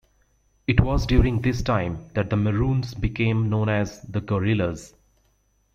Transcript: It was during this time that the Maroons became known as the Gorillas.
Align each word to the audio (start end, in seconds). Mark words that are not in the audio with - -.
It 0.65 0.79
was 0.81 1.05
during 1.05 1.43
this 1.43 1.61
time 1.61 2.09
that 2.15 2.31
the 2.31 2.35
Maroons 2.35 2.95
became 2.95 3.51
known 3.51 3.69
as 3.69 4.01
the 4.01 4.19
Gorillas. 4.19 4.95